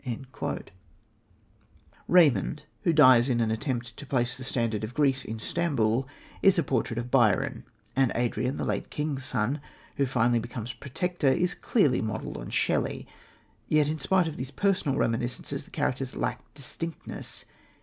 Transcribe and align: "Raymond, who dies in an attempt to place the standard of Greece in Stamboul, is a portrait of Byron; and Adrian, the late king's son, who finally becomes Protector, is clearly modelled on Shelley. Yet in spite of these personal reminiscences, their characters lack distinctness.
"Raymond, 2.07 2.63
who 2.81 2.91
dies 2.91 3.29
in 3.29 3.39
an 3.39 3.51
attempt 3.51 3.95
to 3.97 4.05
place 4.07 4.35
the 4.35 4.43
standard 4.43 4.83
of 4.83 4.95
Greece 4.95 5.23
in 5.23 5.37
Stamboul, 5.37 6.07
is 6.41 6.57
a 6.57 6.63
portrait 6.63 6.97
of 6.97 7.11
Byron; 7.11 7.63
and 7.95 8.11
Adrian, 8.15 8.57
the 8.57 8.65
late 8.65 8.89
king's 8.89 9.23
son, 9.23 9.61
who 9.97 10.07
finally 10.07 10.39
becomes 10.39 10.73
Protector, 10.73 11.27
is 11.27 11.53
clearly 11.53 12.01
modelled 12.01 12.37
on 12.37 12.49
Shelley. 12.49 13.07
Yet 13.67 13.87
in 13.87 13.99
spite 13.99 14.27
of 14.27 14.37
these 14.37 14.49
personal 14.49 14.97
reminiscences, 14.97 15.65
their 15.65 15.69
characters 15.69 16.15
lack 16.15 16.51
distinctness. 16.55 17.45